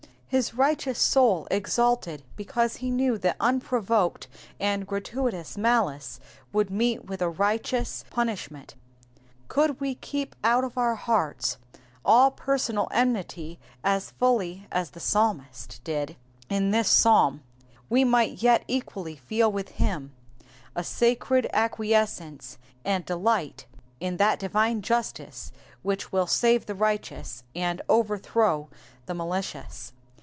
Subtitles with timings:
[0.31, 4.29] His righteous soul exulted because he kneW t^hat unprovoked
[4.61, 6.21] and gratuitous malice
[6.53, 8.75] would meet with a righteous punishment.
[9.49, 11.57] Could we keep out of our hearts
[12.05, 16.15] all personal enmity as fully as the psalmist' did
[16.49, 17.43] in this Psalm,
[17.89, 20.13] we might yet equally feel with him
[20.77, 23.65] a sacred acquiescence and delight
[23.99, 25.51] in that divine justice
[25.83, 28.69] which will save the righteous and overthrow
[29.07, 29.91] the malicious.